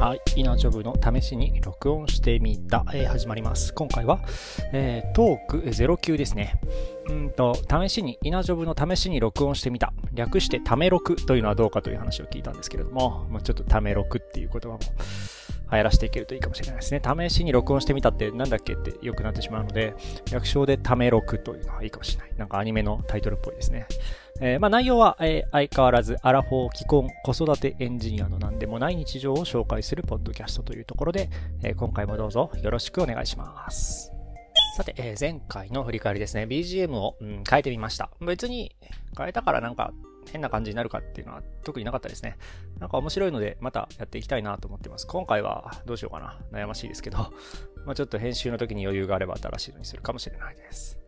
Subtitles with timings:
[0.00, 0.20] はい。
[0.36, 3.74] イナジョブの試しに録音してみた、えー、始まります。
[3.74, 4.20] 今回は、
[4.72, 6.58] えー、トーク09ですね。
[7.10, 9.92] うんと、試しに、イナジョブの試しに録音してみた。
[10.14, 14.78] 略してため録というのはどうかという話を聞いたんですけれども、まあ、ちょっとため録っていう言葉も
[15.72, 17.02] 流行らしていけるといいかもしれないですね。
[17.30, 19.94] 試しに録音してみたってなんだっけって良くなってしまうので、
[20.30, 22.32] 略称でため録というのはいいかもしれない。
[22.36, 23.86] なんかアニメのタイトルっぽいですね。
[24.40, 31.28] えー、まあ内容は、えー、相変わらずアラフォー既婚子育てエンジニアの何でもない日常を紹介するポッドキャストというところで、
[31.62, 34.12] えー、今回もどうぞよろしくお願いします。
[34.76, 36.44] さて、えー、前回の振り返りですね。
[36.44, 38.10] BGM を、うん、変えてみました。
[38.20, 38.74] 別に
[39.16, 39.92] 変えたからなんか
[40.32, 42.36] 変な感じになるかっていうのは特になかったですね。
[42.78, 45.06] なんか面白いのでまたやっていきたいなと思ってます。
[45.06, 46.38] 今回はどうしようかな。
[46.52, 47.18] 悩ましいですけど、
[47.86, 50.98] まあちょっと編集の時に余裕があれば新しいのにするかもしれないです。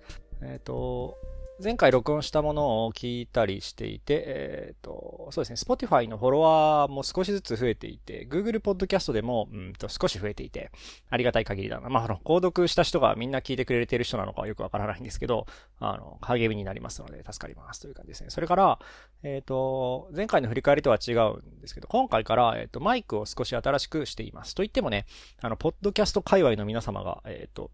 [0.42, 1.16] えっ、ー、と、
[1.62, 10.72] 前回録音したものを聞いたりしていて、えっ、ー、と、そうですね、Spotify のフォロワーも少しずつ増えていて、Google Podcast でも、うんと少し増えていて、
[11.08, 11.88] ありがたい限りだな。
[11.88, 15.46] まあ、あの、購読した人がみんな聞いてくれてる人なのかよくわからないんですけど、
[15.78, 18.30] あの、励みになりますので助かりますという感じですね。
[18.30, 18.78] それから、
[19.22, 24.54] えっ、ー、と、前回の振り返りとは違うんですけど、今回から、えっ、ー、と、マイクを少し新しくしています。
[24.54, 25.06] と言ってもね、
[25.40, 27.70] あの、ポッドキャスト界隈の皆様が、えっ、と、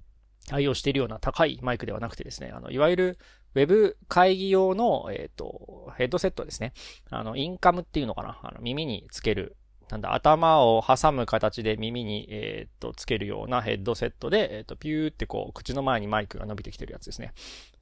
[0.49, 3.19] 対応しているような高いマイクではなくてですね、あの、いわゆる
[3.55, 6.73] ウェブ会議用の、えっ、ー、と、ヘッドセットですね。
[7.11, 8.39] あの、インカムっていうのかな？
[8.43, 9.57] あの、耳につける、
[9.91, 17.33] なんだ、頭を挟む形で耳に、えっ、ー、と、つけるようなヘッドセットで、えっ、ー、と、ピューってこう、口の前にマイクが伸びてきてるやつですね。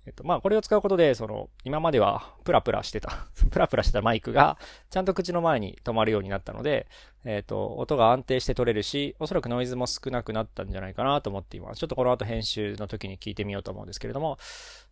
[0.07, 4.57] えっと、まあ、これを使うことで、その、今まではプラプラしてた プラプラしてたマイクが、
[4.89, 6.87] ちゃんと口の前に止まるようになったので、
[7.25, 11.81] えっと、音が安定して取れるし、おそらくノイズも少なくなったんじゃないかなと思っています。
[11.81, 14.39] ちょっとこの後編集の時に聞いてみようと思うんですけれども、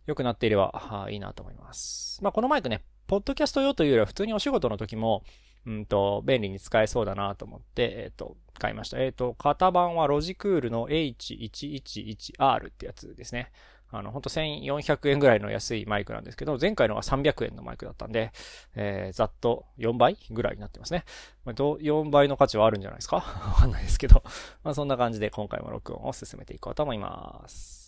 [0.05, 2.21] 良くなっていれば、いいなと思います。
[2.21, 5.23] まあ、このマイクね、ポッドキャスト用というよりは普通にお仕事の時も、
[5.65, 8.99] うんと、便利に使えそうだなと思って、えっ、と、買いました。
[8.99, 13.51] えっ、と、型番はロジクールの H111R ってやつですね。
[13.97, 18.31] あの、ほんと1400円ぐらいの安いマイクなんですけど、前回のが300円のマイクだったんで、
[18.75, 21.03] えー、ざっと4倍ぐらいになってますね。
[21.43, 23.17] まあ、4倍の価値はあるんじゃないですか？
[23.21, 23.23] わ
[23.59, 24.23] かんないですけど。
[24.63, 27.85] まあそんな感じで今回も録音を進めていこうと思います。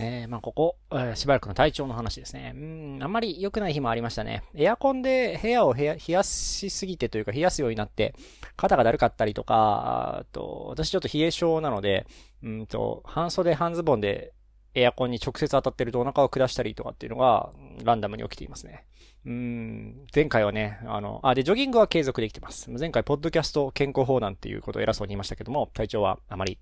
[0.00, 2.52] えー、まあここ、えー、しばらくの体調の話ですね。
[2.54, 4.44] うん、あんまり良くない日もありましたね。
[4.54, 8.14] エアコンで部屋を冷やしすぎてというか冷やすようになって、
[8.56, 12.06] 肩がだるかったりとか、あと、私ちょっと冷え性なので、
[12.44, 14.32] うんと、半袖半ズボンで
[14.74, 17.50] エアコンに直接当たってるとお腹を下したりとかっていうのが、
[17.84, 18.84] ランダムに起きていますね。
[19.26, 22.70] うん、前回はね、あの、あ、で、ジョギングは継続できてます。
[22.70, 26.58] 前回、ポッドキャスト健康法なんていうことを偉そうに言いましたけども、体調はあまり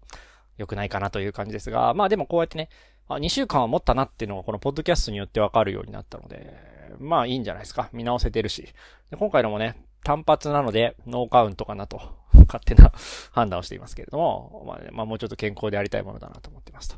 [0.58, 2.68] 良くないかなという感じですが、まあでもこうやってね、
[3.08, 6.54] あ、2週間は持ったなっていうのがこのポッドキャストによってわかるようになったので、
[6.98, 7.90] まあいいんじゃないですか。
[7.92, 8.62] 見直せてるし。
[9.10, 12.00] で今回のもね、単発なので、ノーカウントかなと、
[12.46, 12.92] 勝手な
[13.32, 16.96] 判断をしていますけれども、まあ、ね、まあもうちょっと健康でありたいものだなと思ってますと。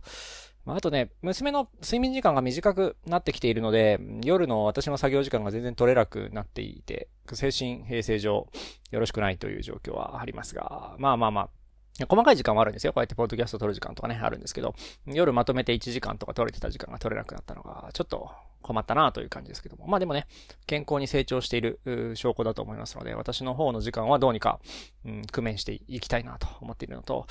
[0.65, 8.49] まあ、とね、娘の睡眠時間が短くなってきているので、夜の私の作業時間が全然取れなくなっていて、精神平成上
[8.91, 11.51] よろしくないという状況はありますが、まあまあまあ、
[12.07, 12.93] 細かい時間はあるんですよ。
[12.93, 14.75] こうやってポッドキャスト撮る時間とかね、あるんですけど、
[15.07, 18.31] 夜まとめて1時間とか撮れてた時間が取れなくなったのが、ちょっと
[18.63, 19.87] 困ったなという感じですけども。
[19.87, 20.27] まあでもね、
[20.67, 21.81] 健康に成長している
[22.15, 24.61] 証拠だと思いますので、私の方の時間はどうにか、
[25.05, 27.27] うん、工面していきたいなと思っているのと、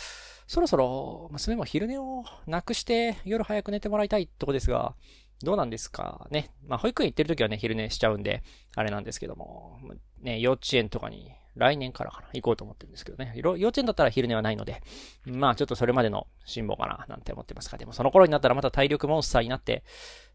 [0.48, 4.96] そろそろ娘も昼寝をなくして夜早く寝てもらいたいとこですが、
[5.44, 6.52] どうなんですかね。
[6.66, 8.44] まあ保育園行ってる時はね、昼寝しちゃうんで、
[8.76, 9.80] あれなんですけども、
[10.22, 13.34] ね、幼稚園とかに来年からかな、行こうと思ってるんですけどね。
[13.36, 14.82] 幼稚園だったら昼寝はないので、
[15.26, 19.84] まあちょっとそれまでの辛抱かな、なんて思ってますが、でもその頃になったらまた体力モンスターになって、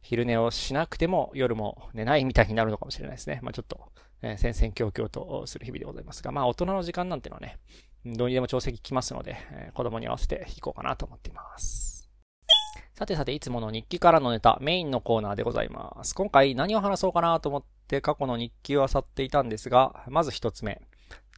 [0.02, 3.40] 昼寝をしなくても夜も寝ないみたいになるのかもしれないですね。
[3.42, 7.58] まあちょっと、えー、戦々恐々とする日々でございますが、まあ大人の時間なんてのはね、
[8.04, 12.10] どうにでも調整きますので、えー、子供に合わせて行こうかなと思っています。
[12.94, 16.14] さてさて、いつもの日記からのネタ、メインのコーナーでございます。
[16.14, 20.80] 今回何を話そうかなと思って過去の日記を漁っていたんですが、まず一つ目。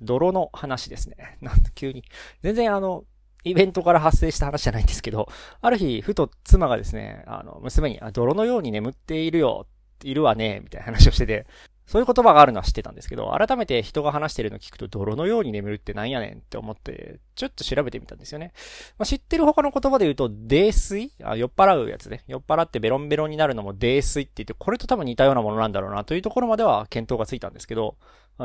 [0.01, 1.39] 泥の話ですね。
[1.43, 2.05] なんと急に。
[2.43, 3.05] 全然あの、
[3.45, 5.29] イベントから発生した話じゃないんですけど、
[5.61, 9.67] ある日、ふと妻がですね、あの、娘に、あ、泥のように眠っているよ、
[10.03, 11.47] いるわね、みたいな話をしてて、
[11.87, 18.53] そういう言葉があるのは知ってたんですけど、改めて人が話してるの聞くと泥のように眠るってなんやねんって思って、ちょっと調べてみたんですよね。
[18.99, 21.11] まあ、知ってる他の言葉で言うと、泥酔？
[21.23, 22.25] あ酔っ払うやつね。
[22.27, 27.97] 酔っ払ってベロンベロンになるのも泥酔って言って、これと多分似たようなものなんだろうなというところまでは見当がついたんですけど、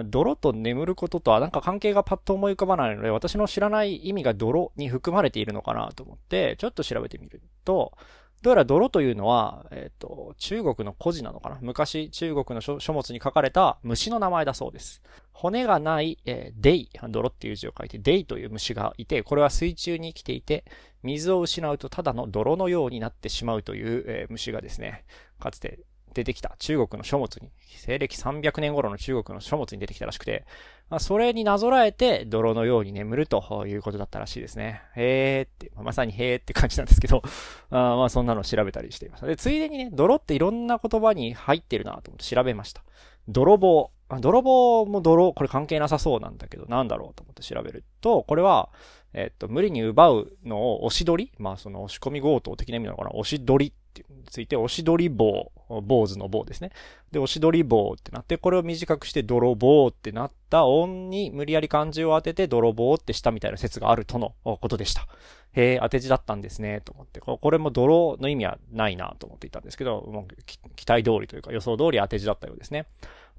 [0.06, 7.94] 泥と眠ることとはなんか関係がパッと思い浮かばないので、私の知らない意味が泥に含まれているのかなと思って、ちょっと調べてみると、
[8.41, 11.57] どうやら泥というのは、えっ、ー、と、中国の古事なのかな？
[11.62, 15.01] 昔中国の書物に書かれた虫の名前だそうです。
[15.33, 20.63] 骨がない、えー、デイ、泥っていう字を書いて、デイという虫がいて、これは水中に生きていて、
[21.03, 25.06] 水を失うとただの泥のようになってしまうという、えー、虫がですね、
[25.39, 25.80] かつて
[26.13, 26.56] 出てきた。
[26.59, 30.45] 中国の書物に、西暦300年頃の中国の書物に出てきたらしくて、
[30.89, 34.81] まあ、それになぞらえて泥のように眠るということだったらしいですね。
[34.95, 37.21] へーって、まさにへーって感じなんですけど、
[37.69, 39.27] あまあそんなの調べたりしていました。
[39.27, 42.83] で、ついでにね、泥っていろんな言葉に入ってるなと思って調べました。
[43.27, 43.91] 泥棒。
[44.21, 48.69] 泥棒も泥、これ関係なさそうなんだけど、なんだろうと思って調べると、これは、
[49.13, 53.74] えっと、無理に奪うのを押し取りまあその押し込み強盗的な意味なのかな押し取り
[54.30, 55.51] ついて、おしどり棒、
[55.83, 56.71] 坊主の棒ですね。
[57.12, 65.07] で、おしどり棒ってなって、これを短くして泥棒ってなった音に無理やり漢字を当てて泥棒ってしたみたいな説があるとのことでした。
[65.53, 67.19] へえ、当て字だったんですね、と思って。
[67.19, 70.44] これも泥の意味はないなと思っていたんですけど、もう
[70.75, 72.85] 期待通りというか予想通り当て字だったようですね。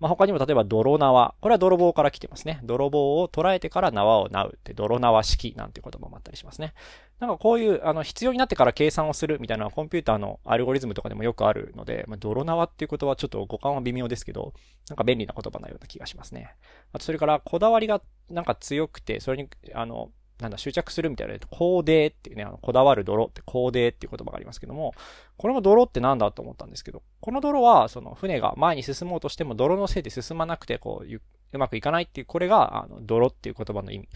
[0.00, 1.34] まあ、他にも例えば泥縄。
[1.40, 2.60] これは泥棒から来てますね。
[2.64, 6.72] 泥棒を捉えてから縄を縄うって泥縄式なんて言葉もあったりしますね。
[7.18, 14.54] なんかこういう、あの、必要になってから計算をするみたいなコンピューターのアルゴリズムとかでもよくあるので、まあ、泥縄っていうことはちょっと語感は微妙ですけど、
[14.88, 16.56] なんか便利な言葉なような気がしますね。
[16.94, 18.00] あとそれからこだわりが
[18.30, 20.10] なんか強くて、それに、あの、
[20.40, 24.94] なんだ、執着するみたいな、コーデーっていうね、あの、こだわる泥ってコーデーっていう言葉がありますけども、
[25.36, 31.14] これも泥ってなんだと思ったんですけど、この泥は、その船が前に進もうとしても泥のせいで進まなくて、こう、
[31.52, 34.08] うまくいかないっていう、これが、あの、泥っていう言葉の意味。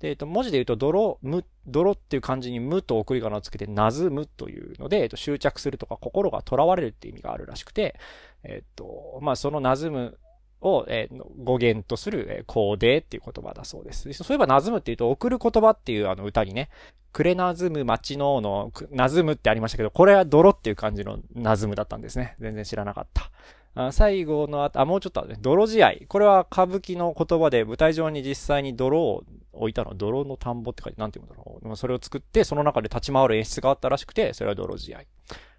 [0.00, 7.96] で、えっと、文字で言うと、泥、む、泥っていう漢字に無と送り仮名をつけて、なずむというので、えっと、執着するとか、心が囚われるっていう意味があるらしくて、
[8.42, 10.18] えっと、まあ、そのなずむ
[10.64, 14.10] を、えー、語源とする、えー、コーデっていう言葉だそうです。
[14.12, 16.70] そういえば、なずむっていうと、送る言葉っていうあの歌にね、
[17.12, 22.34] くれなずむ町のの、なずむってありましたけど、これは泥っていう感じのなずむだったんですね。
[22.40, 23.30] 全然知らなかった。
[23.76, 25.36] あ最後のあ、あ、もうちょっとね。
[25.40, 25.94] 泥試合。
[26.08, 29.94] これは歌舞伎の言葉で舞台上に実際に泥を置いたの。
[29.94, 31.76] 泥の田んぼって書いて、なんて言うんだろう。
[31.76, 35.02] それを作って、その中で立ち回る演出があったらしくて、それは泥試合。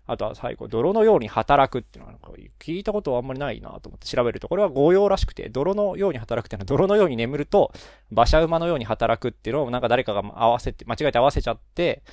[0.08, 2.20] あとは最後、泥のように働くっていうのは
[2.60, 7.72] 聞いたことはあんまりないなと思って調べると、これは語用らしくて、泥のように働くっていうのは、泥のように眠ると、
[8.12, 12.04] 馬車馬のように働くっていうのをなんか誰かが合わせて、間違えて合わせちゃって、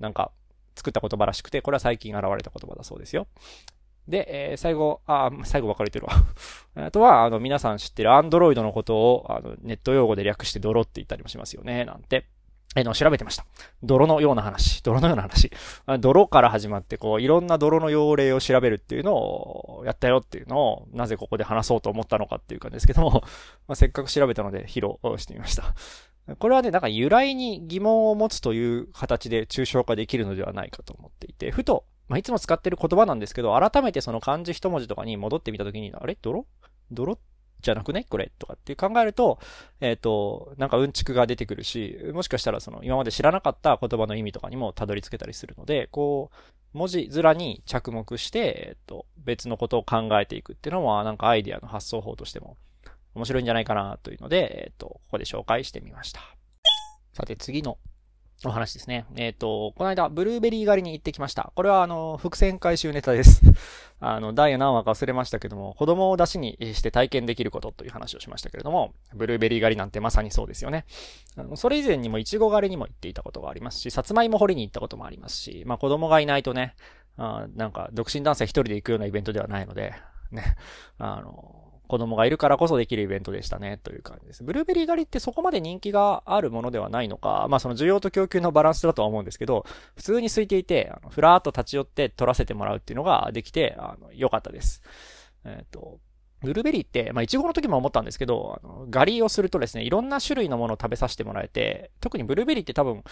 [0.00, 0.32] なんか
[0.74, 3.26] 作った言葉らしくて、これは最近現れた言葉だそうですよ。
[4.08, 6.12] で、えー、最後、あ、最後分かれてるわ。
[6.86, 12.26] あとは、あの、皆さん知ってるアンドロイドのことを、あの、ネット用語で略して泥って言ったりもしますよね、なんて。
[12.74, 13.44] えの、調べてました。
[13.82, 14.82] 泥のような話。
[14.82, 15.50] 泥のような話。
[16.00, 23.24] 泥から始まって、こう、いろんな泥の用例を調べるっていうのを、やったよっていうのを、なぜここで話そうと思ったのかっていう感じですけども、
[23.68, 25.74] まあ、せっかく調べたので、披露してみました。
[26.38, 36.16] これはね、なんか由来に疑問を持つという形で抽象化できるのではないかと思っていて、ふと、まあ、いつも使ってる言葉なんですけど、改めてその漢字一文字とかに戻ってみたときに、あれ？
[36.22, 36.46] 泥？
[36.90, 37.18] 泥？
[37.62, 38.04] じゃなくね？
[38.08, 38.30] これ？
[38.38, 39.38] とかって考えると、
[39.80, 52.56] えっ、ー、と、なんかうんちくが出てくるし、もしかしたらその今まで知らなかった言葉の意味とかにもたどり着けたりするので、こう、文字面に着目して、えっ、ー、と、別のことを考えていくっていうのは、なんかアイディアの発想法としても
[53.14, 56.20] 面白いんじゃないかなというので、えっ、ー、と、ここで紹介してみました。
[57.12, 57.78] さて次の
[58.44, 59.06] お話ですね。
[59.14, 61.52] えっ、ー、と、この間、ブルーベリー狩りに行ってきました。
[61.54, 63.42] これは、あの、伏線回収ネタです。
[64.00, 70.84] あの、第何話か忘れましたけども、子供を出しにして体験できることという話をしましたけれども、ブルーベリー狩りなんてまさにそうですよね。
[71.36, 76.74] あのそれ以前にもイチゴ狩りにも行っていたことがありますし、さつまいも掘りに行ったこともありますし、まあ子供がいないとね、
[77.16, 79.94] あなんか、独身男性一人で行くようなイベントではないので、
[80.32, 80.56] ね、
[80.98, 84.42] あの、子供がいるからこそできるイベントでしたね、という感じです。
[84.42, 94.80] ブルーベリー狩りってそこまで人気があるものではないのか、まあその需要と供給のバランスだとは思うんですけど、普通に空いていて、あのふらーっと立ち寄って取らせてもらうっていうのができて、あの、良かったです。
[95.44, 95.98] えっ、ー、と、
[96.40, 103.04] ブルーベリーって、まあ、イチゴの時も思ったんですけど、あの、狩りをするとですね、いろんな種類のものを食べさせてもらえて、特にブルーベリーって多分、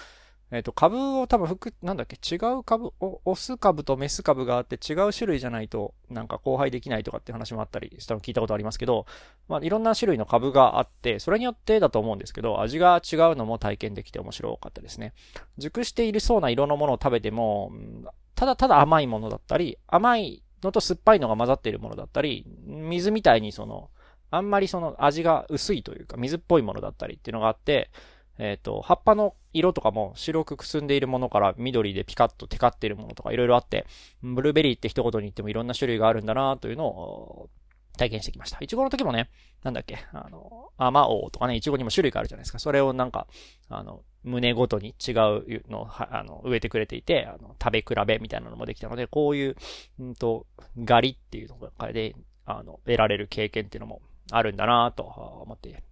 [0.53, 9.07] えっ、ー、と、株を多分、なんだっけ、違う株、オス株とメス株があって違う種類じゃないと、なんか交配できないとかって話もあったりしたの聞いたことありますけど、
[9.49, 15.13] まあ、いろんな種類の株があって、それによってだと思うんですけど、味が違うのも体験できて面白かったですね。
[15.57, 17.71] 熟しているそうな色のものを食べても、
[18.35, 23.91] ただただ甘いものだったり、甘いのと酸っぱいのが混ざっているものだったり、水みたいにその、
[24.33, 27.91] あんまりその味が薄いというか水っぽいものだったりっていうのがあって、
[28.41, 33.87] えっ、ー、と、葉っぱの色とかも白くくすんでいるものから緑でピカッとテカっているものとかいろいろあって、
[34.23, 37.51] ブルーベリーって一言に言ってもいろんな種類があるんだなというのを
[37.99, 38.57] 体験してきました。
[38.63, 39.29] いちごの時もね、
[39.63, 42.59] なんだっけ、あの、アマオとかね、いちごにも種類があるじゃないですか。
[42.59, 43.27] それをなんか、
[43.69, 45.15] あの、胸ごとに違う
[45.71, 49.57] のをあの植えてくれていて、あの食べ比べみたいなのもできたので、こういう、
[49.99, 50.47] うんと、
[50.87, 52.15] 狩りっていうのがで、
[52.47, 55.83] あの、得られる経験っていうのもあるんだなと思って、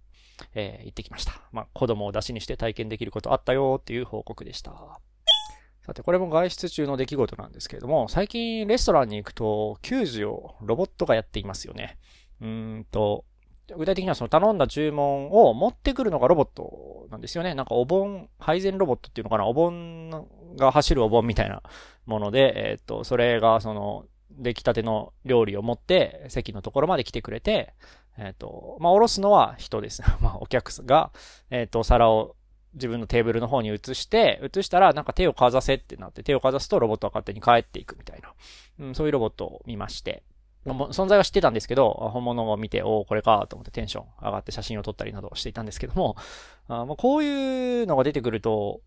[0.53, 1.33] えー、行ってきました。
[1.51, 4.99] まあ、子供を出しにして体験できることあったよっていう報告でした。
[5.81, 11.97] さて、これも外出中の出来事なんですけれども、最近レストランに行くと、給仕をロボットがやっていますよね。
[12.41, 13.25] うーんと、
[13.77, 17.53] 具体的にはその頼んだ注文を持ってくるのがロボットなんですよね。
[17.53, 19.45] なんかお盆、配膳ロボットっていうのかな？
[19.45, 20.09] お盆
[20.55, 21.61] が走るお盆みたいな
[22.05, 27.73] もので、えっ、と、それがその、出来たての料理を持って席のところまで来てくれて、
[28.19, 30.03] えっ、と、まあ、おろすのは人です。
[30.21, 31.11] まあ、お客が、
[31.49, 32.35] えっ、と、皿を
[32.73, 38.33] 自分のテーブルの方に移して、移したらなんか手をかざせってなって、手をかざすとロボットは勝手に帰っていくみたいな、
[38.79, 40.23] うん、そういうロボットを見まして、
[40.65, 46.15] 存在は知ってたんですけど、本物を見て、おお、これかと思ってテンション上がって写真を撮ったりなどしていたんですけども、
[46.67, 48.81] あまあ、こういうのが出てくると、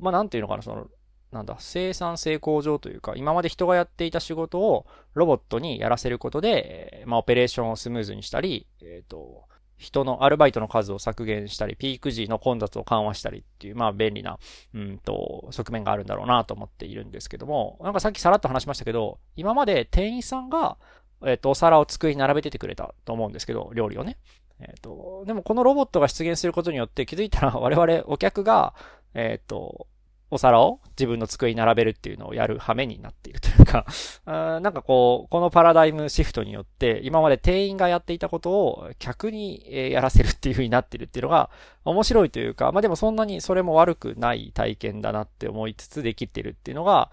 [0.00, 0.88] まあ、なんていうのかな、その、
[1.32, 9.44] なんだ、生産性向上というか、今まで人がやっていた仕事をロボットにやらせることで、まあ、オペレーションをスムーズにしたり、えっ、ー、と、
[9.78, 14.38] 人のアルバイトの数を削減したり、ピーク時の混雑を緩和したりっていう、まあ便利な、
[14.74, 20.76] うんと、側面があるんだろうなと思っているんですけども、なんかさっきさらっと話しましたけど、今まで店員さんが
[21.24, 24.18] えっ、と、お皿を机に並べててくれたと思うんですけど、料理をね。
[24.60, 28.74] えっ、と、でもこのロボットが出現することによって気づいたら我々お客が、
[29.14, 29.86] えっ、と、
[30.32, 33.84] お皿を自分の机に並べるっていうのをやる羽目になっているというか、
[34.24, 41.50] なんかこう、このパラダイムシフトによって、今まで店員がやっていたことを客にやらせるっていう風になってるっていうのが
[41.84, 47.10] 面白いというか、まあでもそんなにそれも悪くない体験だなって思いつつできてるっていうのが、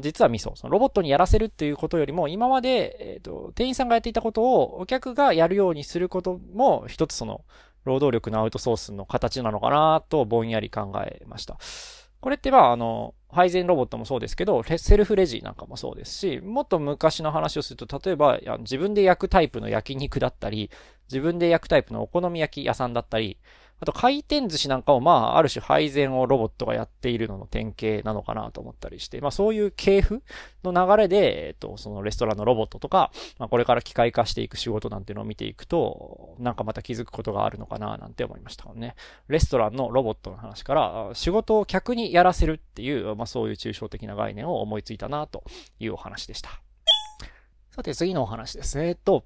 [0.00, 0.54] 実はミソ。
[0.56, 7.44] そのロボットにやらせるっていうことよりも、今まで、えっ、ー、と、店員さんがやっていたことをお客がやるようにすることも、一つその、
[7.84, 11.58] 労働力のアウトソースの形なのかなと、ぼんやり考えました。
[12.22, 20.70] これってまあ、あの、配膳ロボットもそうですけど、セルフレジなんかもそうですし、もっと昔の話をすると、例えば、自分で焼くタイプの焼肉だったり、
[21.10, 23.38] 自分で焼くタイプのお好み焼き屋さんだったり、
[23.82, 30.22] あと回転寿司なんかをまあ、ある種配膳をロボットがやっているのの典型なのかなと思ったりして、まあそういう系譜
[30.62, 33.10] の流れで、えっと、そのレストランのロボットとか、
[33.40, 38.94] まあこれから機械化していく仕事なんていうのを見ていくと、なんかまた気づくことがあるのかななんて思いましたもんね。
[39.26, 45.42] レストランのロボットの話から、仕事を客にやらせるっていう、まあそういう抽象的な概念を思いついたなと
[45.80, 46.50] いうお話でした。
[47.72, 48.80] さて次のお話です。
[48.80, 49.24] えっと、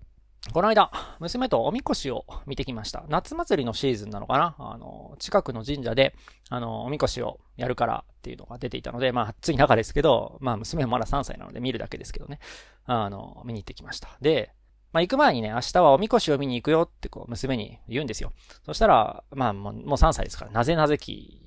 [0.52, 3.04] この間、娘とおみこしを見てきました。
[3.08, 4.56] 夏祭りのシーズンなのかな？
[4.58, 6.14] あの、近くの神社で、
[6.48, 12.38] あの、おみこしをやるからっていうのが出ていたので、まあ、つい中ですけど、まあ、娘はまだ3歳なので見るだけですけどね。
[12.84, 14.16] あの、見に行ってきました。
[14.20, 14.52] で、
[14.92, 18.32] まあ、行く前にね、明日はおみこしを見に行くよってこう、娘に言うんですよ。
[18.64, 21.42] そしたら、まあ、もう3歳ですから、なぜなぜき、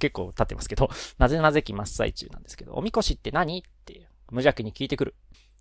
[0.00, 0.88] 結構経ってますけど、
[1.18, 3.58] なぜなぜき真っ最中なんですけど、おみこしって何？
[3.58, 5.14] って無邪気に聞いてくる。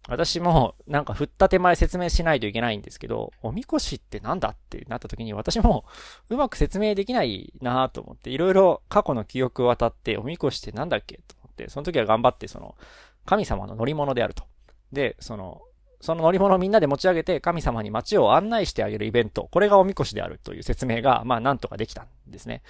[0.07, 5.85] 私もなんか振った手前説明しないといけないんですけど、おみこしってなんだってなった時に私も
[6.29, 12.75] うまく説明できないなと思って、いろいろ過去の記憶を渡って、おみこしってなんだっけと思って、その時は頑張ってその、
[13.25, 14.43] 神様の乗り物であると。
[14.93, 15.61] で、その、
[15.99, 19.49] その乗り物をみんなで持ち上げて神様に街を案内してあげるイベント。
[19.51, 22.61] これがおみこしであるという説明が、まあなんとかできたんですね。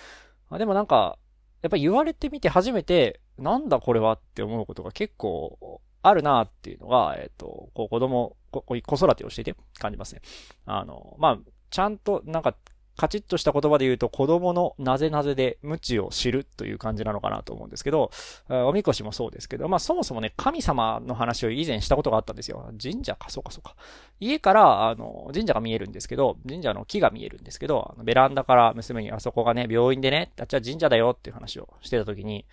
[0.57, 1.17] でもなんか、
[1.61, 10.21] やっぱり言われてみて初めて、なんだこれはって思うことが結構あるなっていうのが、えっ、と、こう子供、子育てをしていて感じますね。
[10.65, 11.37] あの、まあ、
[11.69, 12.55] ちゃんとなんか
[12.97, 18.09] カチッとした言葉で言うと子供のなぜなぜで無知を知るという感じなのかなと思うんですけど、
[18.49, 22.71] おみこしもそうですけど、まあそもそもね、神様の話を以前したことがあったんですよ。
[22.81, 23.75] 神社か、そうかそうか。
[24.19, 32.45] 家から、あの、神社が見えるんですけど、神社の木が見えるんですけど、ベランダから娘にあそこがね、病院でね、あっちは神社だよっていう話をしてた時に、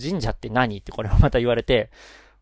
[0.00, 1.90] 神社って何ってこれもまた言われて、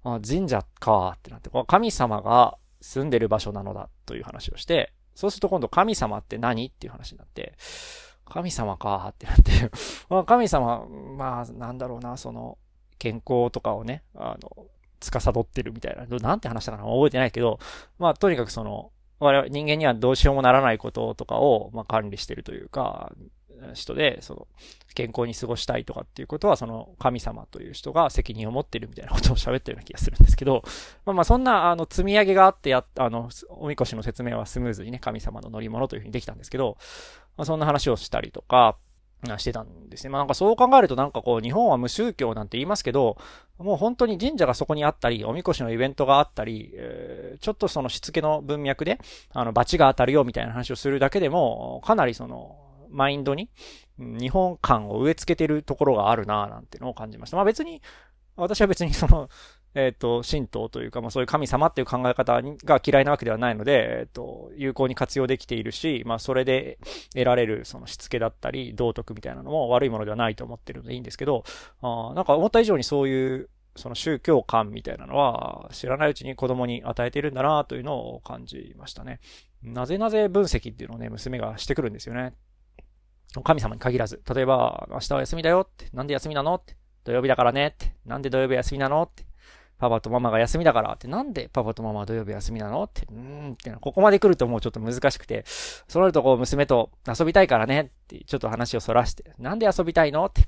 [0.04, 7.54] あ、神社かってなって、神様が住んでる場所なのだという話をして、そうすると今度神様って何っていう話になって、
[8.24, 9.70] 神様かってなって
[10.08, 12.58] まあ神様、まあなんだろうな、その
[12.98, 14.66] 健康とかをね、あの、
[15.00, 17.58] 司ってるみたいな、なんて話したかな覚えてないけど、
[17.98, 23.12] まあとにかくその、我々人間にはどうしようもならないこととかを、まあ、管理してるというか、
[23.74, 24.48] 人で、その、
[24.94, 30.62] 健康に過ごしたいとかっていうことは、その神様という人が責任を持ってるみたいなことを喋ったような気がするんですけど、
[31.06, 36.76] まあまあそんな、あの、積み上げがあってや、あの、おみこしの説明はスムーズにね、神様の乗り物というふうにできたんですけど、
[37.36, 38.76] まあそんな話をしたりとか、
[39.38, 40.10] してたんですね。
[40.10, 43.18] まあなんかそう考えるとなんかこう日本は無宗教なんて言いますけど、
[43.58, 48.98] もう本当に神社がそこにあったり、おみこしのイベントがあったり、え、ちょっとそのしつけの文脈で、
[49.32, 52.56] あの、罰が当たるよみたいな話をするだけでも、かなりその、
[52.90, 53.50] マインドに、
[53.98, 57.36] 日本感を植え付けてるところがあるなぁなんてのを感じました。
[57.36, 57.82] まあ別に、
[58.36, 59.28] 私は別にその、
[59.72, 66.78] えっ、ー、と、神道というか、まあそういう神様っていう考え方が嫌いなわけではないので、えっ、ー、と、有効に活用できているし、まあそれで
[67.12, 71.44] 得られるそのしつけだったり、道徳みたいなのも悪いものではないと思ってるのでいいんですけど、
[71.82, 79.20] あなんか思った以上にそういう、その宗教観みたいなのは知らないうちに子供に与えているんだなというのを感じましたね。
[79.62, 82.34] なぜなぜ分析っていうのをね、娘がしてくるんですよね。
[83.44, 84.22] 神様に限らず。
[84.34, 85.86] 例えば、明日は休みだよって。
[85.92, 86.76] なんで休みなのって。
[87.04, 87.94] 土曜日だからねって。
[88.04, 89.24] なんで土曜日休みなのって。
[89.80, 100.42] パパとママが休みだからって、なんでパパとママは土曜日休みなのって、うーんってここまで来るともうちょっと難しくて、そのとこう娘と遊びたいからねって、ちょっと話をそらして、なんで遊びたいのって、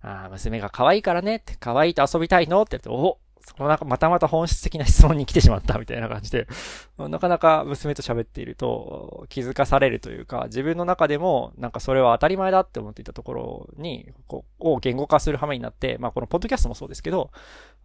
[0.00, 3.18] ああ、娘が可愛いからねって、可愛いと遊びたいのって言って、お
[3.56, 6.46] そのなんかまたまた本質的な質問に来てしまったみたいな感じで、
[6.98, 17.30] なかなか娘と喋っていると気づかされるというか、自分の中でもなんかそれは当たり前だって思っていたところに、こう、を言語化する羽目になって、まあこのポッドキャストもそうですけど、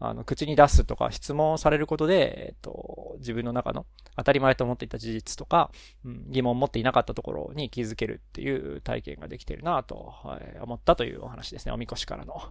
[0.05, 3.86] あの、口に出すとか質問されることで、えっと、自分の中の
[4.17, 5.72] 当たり前と思っていた事実とか、
[6.03, 11.72] うん、疑問を持っていなかったところに気づけるっていう体験ができてるなと、はい、思ったというお話ですね。
[11.72, 12.41] おみこしからの。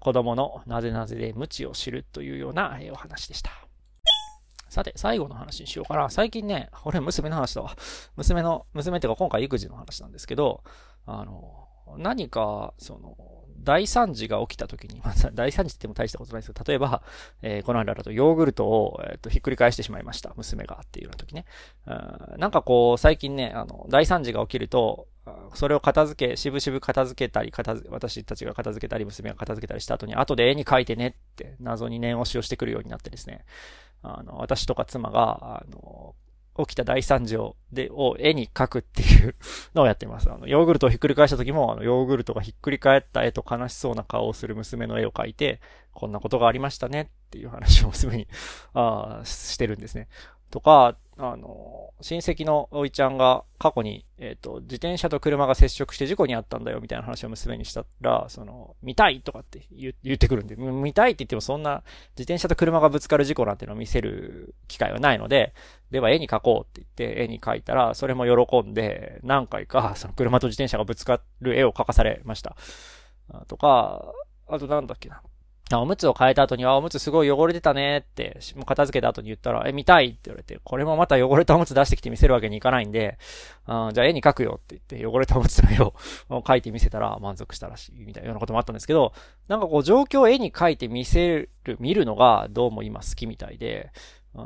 [0.00, 3.50] 子供のなぜなぜで無知を知るというようなお話でした。
[4.68, 6.10] さて、最後の話にしようかな。
[6.10, 7.74] 最近ね、俺娘の話だわ。
[8.16, 10.62] 娘の、娘っていうか今回育児の話なんですけど、
[11.06, 13.16] あの、何か、その、
[13.62, 17.02] 大惨事が起きた時に、まあ、大惨事っても大したことないですけど、例えば、
[17.42, 20.32] えー、この間だとヨーグルトを、えー、とひっくり返してしまいました。
[20.36, 21.44] 娘がっていうような時ね。
[21.86, 25.06] うんなんかこう、最近ね、あの、大惨事が起きると、
[25.54, 33.44] それを片付け、しぶしぶ片付けたり、片付私たちが片付けたり、娘が片付けたりした後に、後で絵に描いてねって謎に念押しをしてくるようになってですね。
[34.02, 36.14] あの、私とか妻が、あの、
[36.58, 39.34] 起きた大惨事を、で、を絵に描くっていう
[39.74, 40.30] のをやってます。
[40.30, 45.60] あの、ヨーグルトをひっくり返した時も、あの、ヨーグルトがひっくり返った絵と悲しそうな顔をする娘の絵を描いて、
[45.92, 48.28] こんなことがありましたねっていう話を娘に、
[48.74, 50.08] あしてるんですね。
[50.50, 61.82] とか、あの、親戚のおいちゃんが過去に、えっ、ー、と、自転車と車が接触して事故にあったんだよみたいな話を娘にしたら、その、見たいとかって言ってくるんで、見たいって言ってもそんな
[62.16, 65.54] 自転車と車がぶつかる事故なんてのを見せる機会はないので、
[65.90, 72.56] では絵に描こうって言って絵に描いたら、それも喜んで、何回か その車と自転車がぶつかる絵を描かされました。
[73.48, 74.12] とか、
[74.48, 75.22] あとなんだっけな。
[75.80, 80.08] おむつを変えた後には、おむつすごい汚れてたねって、もう片付けた後に言ったら、え、見たい？
[80.08, 83.18] って言われて、これもまた汚れたおむつ出してきて見せるわけにいかないんで、
[83.66, 85.94] あじゃあ絵に描くよって言って、汚れたおむつの絵を
[86.42, 89.12] 描いて見せたら満足したらしい、みたいなようなこともあったんですけど、
[89.48, 93.90] なんかこう状況を絵に描いて見せる、見るのがどうも今好きみたいで、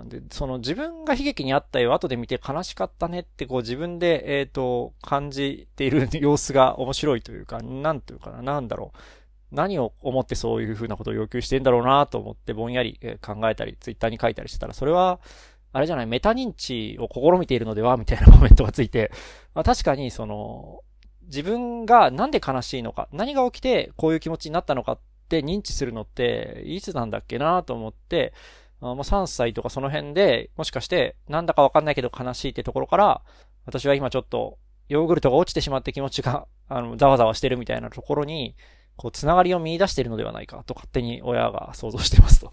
[0.06, 8.98] で、その自分が悲劇にあったよ、後で見て悲しかったねってこう自分で、えっ、ー、と、感じている様子が面白いというか、なんというかな、なんだろう。
[9.56, 15.18] 何を思ってそういうふうなことを要求してんだろうなと思ってぼんやり考えたり、ツイッターに書いたりしてたら、それは、
[15.72, 19.10] あれじゃない、メタ認知を試みているのではみたいなコメントがついて、
[19.54, 20.82] まあ確かにその、
[21.22, 28.34] 自分がなんで悲しいのか、何が起きてこういう気持ちになったのかって認知するのって、いつなんだっけなと思って、
[28.80, 33.22] まあ、3歳とかその辺で、もしかして、なんだかわかんないけど悲しいってところから、
[33.64, 38.54] 私は今ちょっと、ヨーグルトが落ちてしまって気持ちが、あの、ざわざわしてるみたいなところに、
[38.96, 42.52] こう、つながりを見出しているのではないかと勝手に親が想像してますと。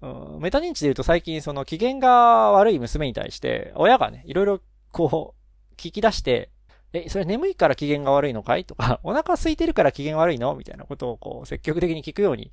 [0.00, 4.60] うん、メタ認知で言うと最近その機嫌が悪い娘に対して、親がね、いろいろ
[4.92, 6.50] こう、聞き出して、
[6.92, 10.54] え、それ眠いから機嫌が悪いのかいとか、 お腹空いてるから機嫌悪いの？
[10.54, 12.52] みたいなことをこう、積極的に聞くように、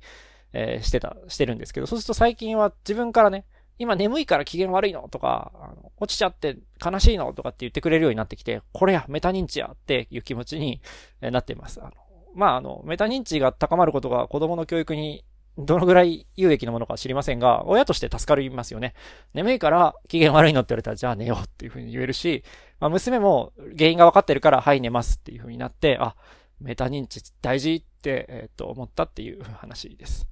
[0.52, 3.46] えー、してた、してるんですけど、そうすると最近は自分からね、
[3.78, 5.08] 今眠いから機嫌悪いの？
[5.08, 7.32] とか、あの落ちちゃって悲しいの？
[7.32, 10.80] とかって言ってくれるようになってきて、これや、メタ認知やっていう気持ちに
[11.20, 11.80] なっています。
[11.82, 11.92] あの
[12.36, 15.24] まあ、あの、メタ認知が高まることが子供の教育に
[15.58, 18.94] どのぐらい有益なものか知りませんが、親として助かりますよね。
[19.32, 22.44] 眠いから機嫌悪いのって言われたら、じゃあ寝ようっていうふうに言えるし、
[22.78, 26.14] まあ、娘も原因が分かってるから、はい、寝ますっていうふうになって、あ、
[26.60, 30.28] メタ認知大事って、えー、っと、思ったっていう話です。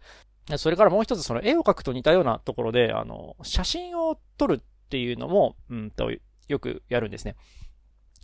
[0.58, 6.10] それからもう一つ、その絵を描くと似たようなところで、あの、写真を撮るっていうのも、うんと、
[6.48, 7.36] よくやるんですね。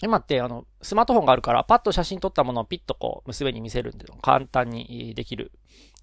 [0.02, 5.52] 今ってあの、スマートフォンがあるから、パッと写真撮ったものをピッとこう、娘に見せるんで、簡単にできる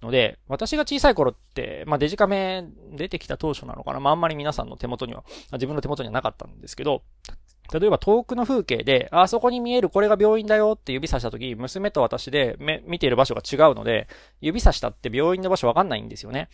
[0.02, 7.02] ので、私が小さい頃って、まあデジカメ出てきた当初なのかな、まああんまり皆さんの手元には、自分の手元にはなかったんですけど、
[7.72, 14.08] 例えば遠くの風景で、あそこに見えるこれが病院だよって指さした時、娘と私で目、見ている場所が違うので、
[14.40, 16.48] 指さしたって病院の場所わかんないんですよね。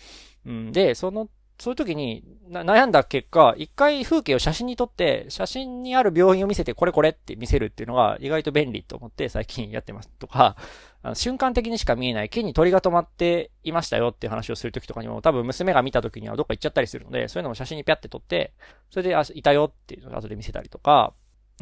[0.44, 1.28] うん、で、その
[1.58, 10.56] そういう時に悩んだ結果、一回風景を写真に撮って、写真にある病院を見せてこれこれって見せるっていうのが意外と便利と思って最近やってますとか、
[11.02, 18.52] あの瞬間的にしか見えない木に鳥が止まっていましたよっていう話をする時とかにも多分娘が見た時にはどっか行っちゃったりするので、そういうのも写真にピャって撮って、
[18.90, 21.12] それで、あ、いたよっていうのを後で見せたりとか、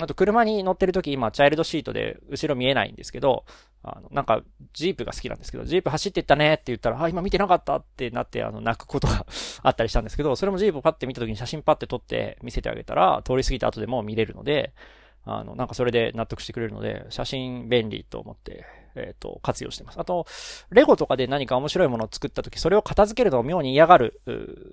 [0.00, 3.44] あと車に乗ってる時今チャイルドシートで後ろ見えないんですけど、
[3.84, 9.26] あの、なんか、ジープが好きなんですけど、ジープ走ってったねって言ったら、あ、今見てなかったってなって、あの、泣くことが
[9.62, 14.72] あったりしたんですけど、それもジープをパッて見た時に写真パッて撮って見せてあげたら、通り過ぎた後でも見れるので、
[15.24, 20.00] あの、なんかそれで納得してくれるので、写真便利と思ってえっ、ー、と、活用してます。
[20.00, 20.26] あと、
[20.70, 24.20] レゴとかで何か面白いものを作った時、それを片付けるのを妙に嫌がる、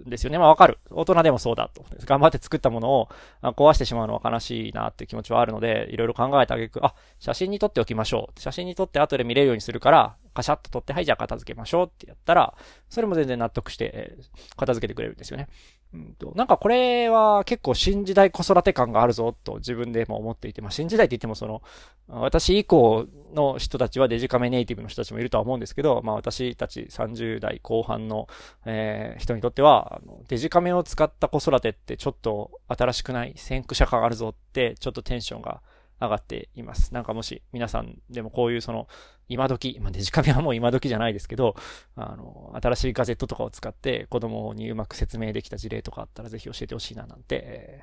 [0.06, 0.38] んですよね。
[0.38, 0.80] まあわかる。
[0.90, 1.86] 大人でもそうだと。
[2.06, 3.10] 頑張って作ったものを
[3.42, 8.40] 壊してしまうのは悲しいなっていう気持ちはあるので、いろいろ考えてあげく、あ、写真に撮っておきましょう。
[8.40, 12.56] 写真に撮って後で見れるようにするから、カシャッと撮って、はい、じゃあ片付けましょうってやったら、
[12.90, 15.48] それも全然納得して、えー、片付けてくれるんですよね。
[15.92, 21.64] うんと、なんかこれは結構新時代子育て感があるぞと自分でも思っていて、まあ新時代って言ってもその、
[22.08, 28.28] 私以降の人たちはデジカメネイティブの人たちもいるとは思うんですけど、まあ私たち30代後半の、
[28.66, 35.62] えー、人にとっては、デジカメを使った子育てってちょっと新しくない先駆者感あるぞってちょっとテンションが
[36.00, 36.94] 上がっています。
[36.94, 38.88] なんかもし皆さんでもこういうその
[39.30, 41.56] 今時、まあ、デジカメはもう今時じゃないですけど、
[41.96, 47.80] あの、新しいガジェットとかを使って子供にうまく説明できた事例とかあったらぜひ教えてほしいななんて、え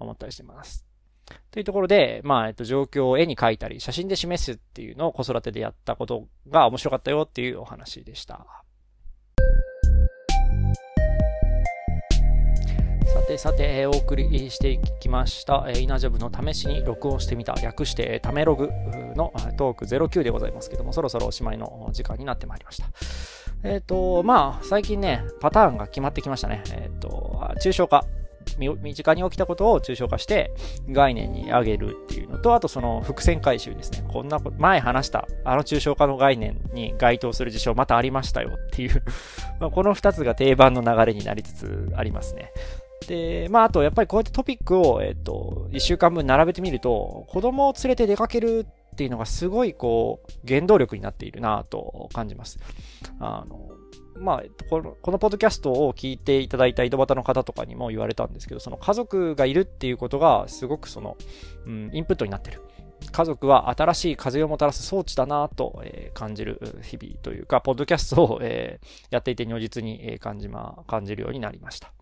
[0.00, 0.84] ー、思ったりしてます。
[1.50, 8.46] というところで、まあ、えっと、状況を絵に描いたり、写真で示すっていうのを子育てでやったことが面白かったよっていうお話でした。
[13.28, 18.70] さてさて、お送りしてきました、イナジャブの試しに録音してみた、略してタメログ
[19.16, 22.88] のトーク09でございますけども、そろそろおしまいの時間になってまいりました。
[23.64, 26.62] えっ、ー、と、まあ、最近ね、パターンが決まってきましたね。
[26.72, 28.06] えっ、ー、と、抽象化。
[28.56, 30.50] 身近に起きたことを抽象化して
[30.88, 34.04] 概念に上げるっていうのと、あとその伏線回収ですね。
[34.08, 39.02] こんなこ前話したあの抽象化の概念に該当する事象またありましたよっていう
[39.70, 42.52] この2つが定番の流れになりつつありますね。
[43.06, 52.58] で、まあ、あと、やっぱりこうやってトピックを、えっと、一週間分並べてみると、子供を連れて出かけるっていうのがすごい、こう、原動力になっているなと感じます。
[53.20, 53.68] あの、
[54.16, 61.16] まあ、この、このポッドキャストを聞いていただいた井戸端の方とかにも言われたんですけど、その家族がいるっていうことが、すごくその、
[61.66, 62.62] うん、インプットになってる。
[63.12, 65.82] 家族は新しい風をもたらす装置だなと、
[66.14, 68.42] 感じる日々というか、ポッドキャストを、
[69.10, 71.92] やっていて如実に感じま、感じるようになりました。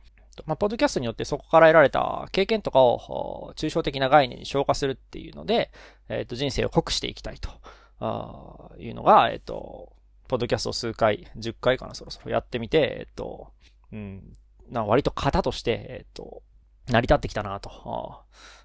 [0.46, 5.70] まあ、ポッドキャストによってそこから得られた経験とかを抽象的な概念に消化するっていうので、
[6.08, 7.50] えっ、ー、と、人生を濃くしていきたいと。
[7.98, 9.92] あいうのが、えっ、ー、と、
[10.28, 12.30] ポッドキャストを数回、10回かな、そろそろ。
[12.30, 13.52] やってみて、えっ、ー、と、
[13.92, 14.36] うん、
[14.68, 16.42] な割と型として、えっ、と、
[16.88, 17.70] 成り立ってきたなと、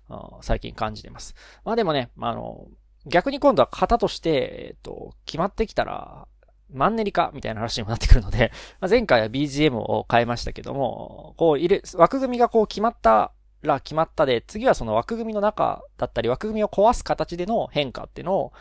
[0.10, 1.36] あ最近感じてます。
[1.64, 2.68] まあでもね、あの、
[3.06, 4.30] 逆に今度は型として、
[4.70, 6.28] えっ、と、決まってきたら、
[6.74, 13.32] マンネリ化みたいな話にもなってくるので、 まあ、前回は BGM を変えましたけども、こう入れ、枠組みがこう決まった
[13.62, 18.54] ら決まったで、次はその枠組みの中だったり、枠組みを壊す形での変化っていうのを、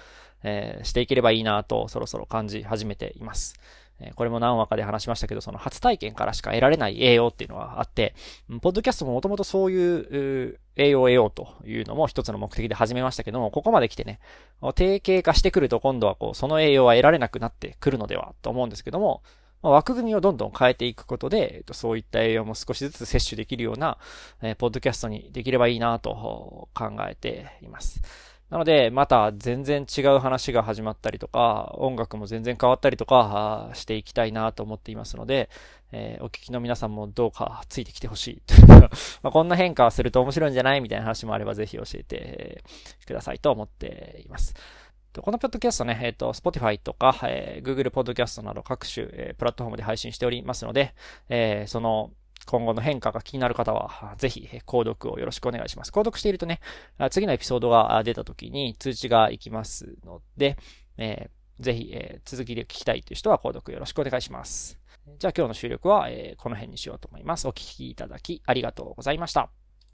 [0.43, 3.55] えー、していければいいなと、そろそろ感じ始めています。
[4.15, 8.15] これも何話かで話しましたけど、その初体験からしか得られない栄養っていうのはあって、
[8.63, 14.21] ポッドキャストももともとそういう栄養を得ようというのも一つの目的で始めましたけども、ここまで来てね、
[14.75, 19.23] 定型化してくると今度はこう、その栄養は得られなくなってくるのではと思うんですけども、
[19.63, 23.99] 枠組みをどんどん変えていくことで、そういった栄養も少しずつ摂取できるような、
[24.57, 28.01] ポッドキャストにできればいいなと考えています。
[28.51, 35.49] なので、また全然違う話が始まったりとか、音楽も全然変わったりとかしていきたいなと思っていますので、
[35.93, 38.43] えー、お聞きの皆さんもどうかついてきてほしい。
[39.23, 42.65] まあこんな変化すると面白いんじゃないみたいな話もあればぜひ教えて
[43.07, 44.55] くださいと思っています。
[45.19, 50.95] このポッドキャストね、えっ、ー、と、Spotify とか、えー、Google Podcast など各種、えー、プラットフォームで配信しておりますので、
[51.29, 52.13] えー、その
[52.47, 55.91] 今後の変化が気になる方は、ぜひ、購読をよろしくお願いします。
[55.91, 56.61] 購読しているとね、
[57.11, 60.57] 次のエピソードが出た時に通知が行きますので、
[60.97, 64.79] えー、ぜひ、えー、続きで聞きたいという人は購読よろしくお願いします。
[65.19, 67.47] じゃあ今日の収録は、えー、この辺にしようと思います。
[67.47, 69.60] お聴きいただきありがとうございました。